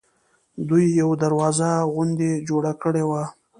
دوی 0.67 0.85
یوه 0.99 1.15
دروازه 1.23 1.69
غوندې 1.93 2.31
جوړه 2.47 2.71
کړې 2.81 3.03
وه. 3.09 3.23